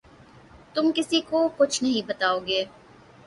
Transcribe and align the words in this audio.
تم 0.75 0.91
کسی 0.95 1.19
کو 1.21 1.47
کچھ 1.57 1.81
نہیں 1.83 2.07
بتاؤ 2.07 2.39
گے 2.39 2.63